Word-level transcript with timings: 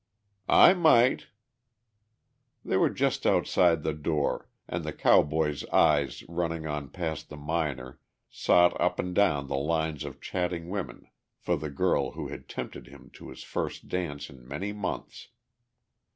"I 0.49 0.73
might." 0.73 1.27
They 2.65 2.75
were 2.75 2.89
just 2.89 3.27
outside 3.27 3.83
the 3.83 3.93
door, 3.93 4.49
and 4.67 4.83
the 4.83 4.93
cowboy's 4.93 5.63
eyes 5.67 6.23
running 6.27 6.65
on 6.65 6.89
past 6.89 7.29
the 7.29 7.37
miner 7.37 7.99
sought 8.27 8.75
up 8.81 8.97
and 8.97 9.13
down 9.13 9.45
the 9.45 9.57
lines 9.57 10.03
of 10.03 10.19
chatting 10.19 10.69
women 10.69 11.07
for 11.37 11.55
the 11.55 11.69
girl 11.69 12.13
who 12.13 12.29
had 12.29 12.49
tempted 12.49 12.87
him 12.87 13.11
to 13.13 13.29
his 13.29 13.43
first 13.43 13.89
dance 13.89 14.27
in 14.27 14.47
many 14.47 14.73
months. 14.73 15.27